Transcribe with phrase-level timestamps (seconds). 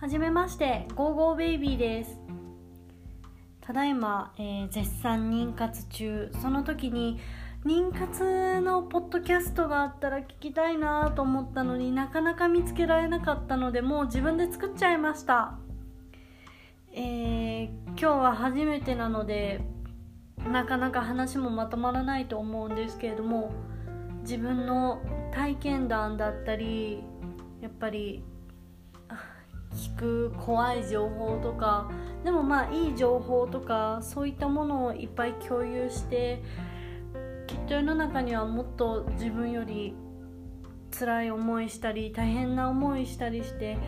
[0.00, 2.18] はじめまして、ゴーゴーベイビーです。
[3.60, 6.30] ただいま、えー絶賛妊活中。
[6.40, 7.20] その時に、
[7.66, 15.58] 妊活のポッドキャストがあったら聞きたいなと思ったのになかなか見つけられなかったので、もう自分で作っちゃいました。
[16.94, 19.60] えー今日は初めてなので、
[20.50, 23.52] なかなか話もまとまらないと思うんですけれども、
[24.22, 25.02] 自分の
[25.34, 27.04] 体験談だったり、
[27.60, 28.24] やっぱり
[29.74, 31.90] 聞く怖い情報とか
[32.24, 36.42] でもまあいい情報とかそういったものをいっぱい共有して
[37.46, 39.94] きっと世の中にはもっと自分より
[40.96, 43.78] 辛い思いしたり大変な思いしたりして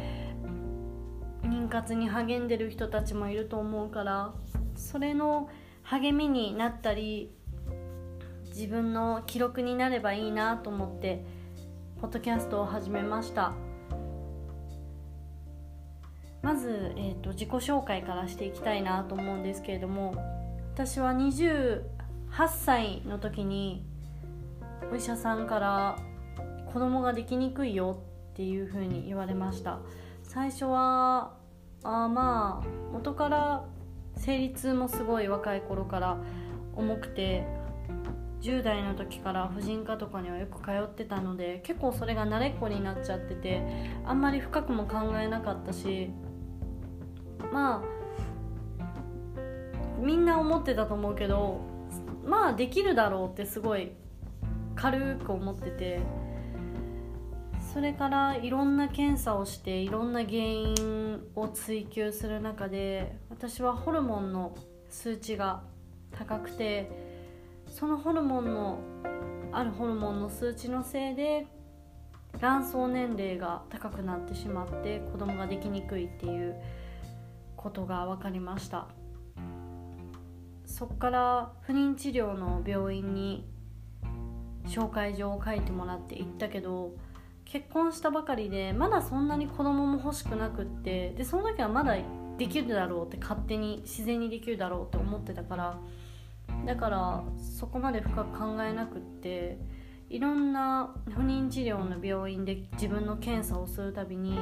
[1.42, 4.32] 妊活に励んでる人たちもいると思うから
[4.76, 5.50] それの
[5.82, 7.32] 励みになったり
[8.46, 11.24] 自分の記録になればいいなと思って
[12.00, 13.71] ポッドキャストを始めました。
[16.42, 20.14] まず、えー、と自己紹介からしていきたいなと思うんですけれども
[20.74, 21.82] 私は28
[22.48, 23.84] 歳の時に
[24.92, 25.98] お医者さんから
[26.72, 29.80] 子供ができにくいよっていう風に言われました。
[30.22, 31.34] 最初は
[31.84, 33.64] あまあ元から
[34.16, 36.16] 生理痛もすごい若い頃から
[36.74, 37.44] 重くて
[38.40, 43.62] 10代の時から婦人科とかにはよく通ってたので結構それが慣れっこになっちゃってて
[44.04, 46.10] あんまり深くも考えなかったし
[47.52, 47.82] まあ
[49.98, 51.60] みんな思ってたと思うけど
[52.24, 53.92] まあできるだろうってすごい
[54.74, 56.00] 軽く思ってて
[57.72, 64.54] それからいろんな検査をしていろんな原因を追求する中で私はホルモンの
[64.90, 65.62] 数値が
[66.10, 66.90] 高くて
[67.68, 68.78] そのホルモンの
[69.52, 71.46] あるホルモンの数値のせいで
[72.40, 76.56] 卵巣年齢が高くなってしまって子供ができにくいっていう
[77.62, 78.88] ことが分かりました。
[80.64, 83.46] そこから不妊治療の病院に
[84.66, 86.94] 紹介状を書いてもらって行ったけど
[87.44, 91.96] 結婚したばかりでまだそんなに子供も欲しくなくってでその時はまだ
[92.38, 95.78] できるだろうって勝手に自然にできるだろうって思ってたから
[96.64, 97.22] だから
[97.58, 99.58] そこまで深く考えなくって
[100.08, 104.38] いろんな不妊治療の病院で自分の検査をするたびに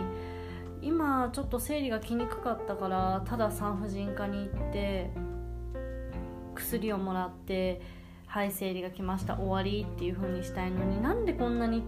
[0.82, 5.10] 今ちょっと生理が来にくかったからただ産婦人科に行って
[6.54, 7.80] 薬をもらって
[8.26, 11.82] 「はい生理が来ました終わり」っていう風にしたいのになんでこんなに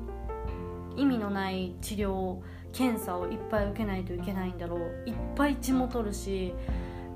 [0.96, 2.38] 意味のない治療
[2.72, 4.80] 検査をいっぱい受けないといけないんだろう。
[5.06, 6.54] いっぱい血も取るし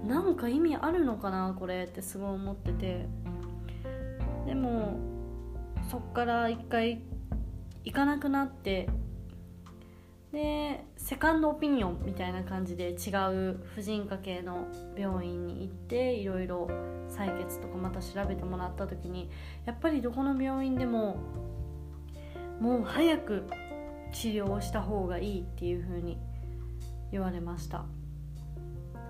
[0.06, 3.06] なんか意味あるのかなこれってすごい思ってて。
[4.46, 4.96] でも
[5.90, 7.02] そっから一回
[7.84, 8.88] 行かなくなって
[10.32, 13.10] でセカンドオピニオンみたいな感じで違
[13.52, 14.66] う婦人科系の
[14.98, 16.68] 病院に行っていろいろ
[17.08, 19.30] 採血とかまた調べてもらった時に
[19.66, 21.18] やっぱりどこの病院でも
[22.60, 23.44] もう早く
[24.12, 26.18] 治療をした方がいいっていう風に
[27.12, 27.84] 言われました。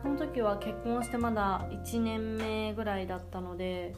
[0.02, 3.94] その時は結婚してまだ1年目ぐらいだったので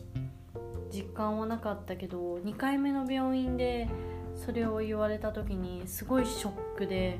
[0.92, 3.88] 実感はなかったけど2回目の病院で
[4.36, 7.18] それを言われた時にすごいショックで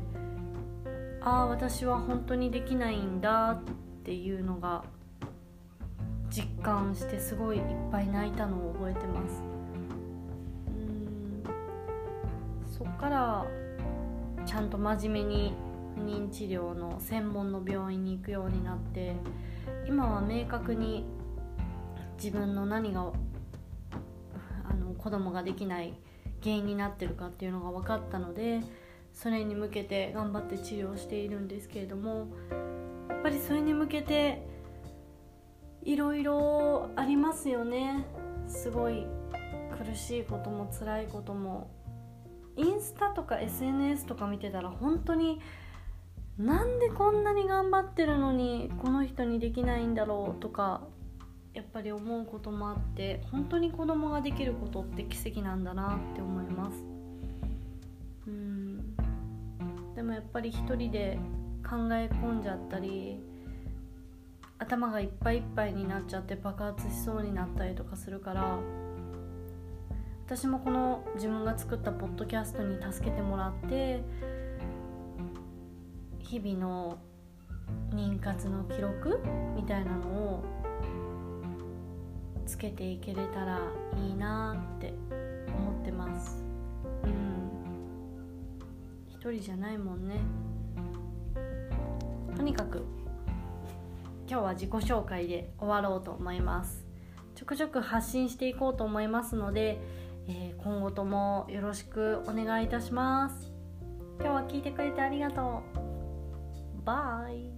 [1.21, 3.63] ああ私は本当にできないんだっ
[4.05, 4.85] ていうのが
[6.31, 9.43] 実感してすごいいっぱい泣いたのを覚えてます。
[10.69, 11.43] うん。
[12.67, 13.47] そっから
[14.47, 15.55] ちゃんと真面目に
[15.97, 19.17] 不妊治療の専門の病院に行くようになって
[19.87, 21.05] 今は明確に
[22.17, 23.13] 自分の何が
[24.71, 25.95] あの子供ができない
[26.43, 28.61] 原因になってるかっていうのが分かったので
[29.21, 32.29] それに向けて頑張って治療しているんですけれども
[33.09, 34.47] やっぱりそれに向けて
[35.83, 38.07] いろいろありますよね。
[38.47, 39.07] すごい
[39.77, 41.69] 苦しいことも辛いことも。
[42.57, 45.41] インスタとか SNS とか見てたら本当に
[46.37, 50.83] なんでこんなに頑張ってるのにこの人にできないんだろうとか
[51.55, 56.85] やっぱり思うこともあって本当に子供ができることって奇跡なんだなって思います。
[58.27, 58.58] うん。
[59.99, 61.19] でもやっぱり一人で
[61.69, 63.19] 考え込んじゃったり
[64.61, 68.61] 頭がいっぱいいっぱいになっちゃって爆発しそうになったりとかするから
[70.25, 74.05] 私もこの自分が作ったポッドキャストに助けてもらって
[76.21, 76.99] 日々の
[77.91, 79.19] 妊活の記録
[79.57, 80.45] みたいなのを
[82.47, 83.59] つけていけれたら
[83.97, 84.95] いいなって
[85.49, 86.48] 思ってます。
[89.19, 90.15] 一人じゃないもんね。
[92.37, 92.85] とにかく
[94.29, 96.87] 今日は自己紹介で終わろうと思います。
[97.35, 99.81] ちょくちょく発信していこうと思いますので、
[100.29, 103.53] えー、今後ともよろしくお願いいたします。
[104.21, 106.85] 今日は聞いてくれてありがとう。
[106.85, 107.58] バイ。